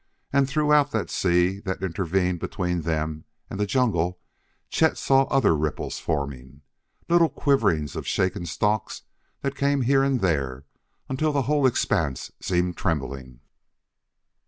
And 0.33 0.49
throughout 0.49 0.89
that 0.93 1.11
sea 1.11 1.59
that 1.59 1.83
intervened 1.83 2.39
between 2.39 2.81
them 2.81 3.25
and 3.51 3.59
the 3.59 3.67
jungle 3.67 4.19
Chet 4.67 4.97
saw 4.97 5.25
other 5.25 5.55
ripples 5.55 5.99
forming, 5.99 6.63
little 7.07 7.29
quiverings 7.29 7.95
of 7.95 8.07
shaken 8.07 8.47
stalks 8.47 9.03
that 9.41 9.53
came 9.55 9.81
here 9.81 10.01
and 10.01 10.19
there 10.19 10.65
until 11.07 11.31
the 11.31 11.43
whole 11.43 11.67
expanse 11.67 12.31
seemed 12.41 12.77
trembling. 12.77 13.41